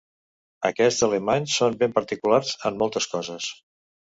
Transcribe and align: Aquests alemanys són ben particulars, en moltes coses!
Aquests 0.69 1.03
alemanys 1.09 1.59
són 1.61 1.77
ben 1.83 1.95
particulars, 1.99 2.57
en 2.71 2.81
moltes 2.81 3.11
coses! 3.13 3.53